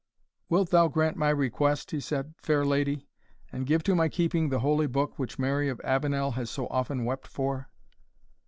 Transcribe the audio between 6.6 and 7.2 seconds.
often